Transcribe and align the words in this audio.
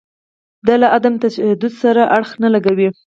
دا 0.67 0.75
له 0.81 0.87
عدم 0.95 1.13
تشدد 1.23 1.63
سره 1.81 2.01
اړخ 2.15 2.31
نه 2.43 2.49
لګوي. 2.53 2.89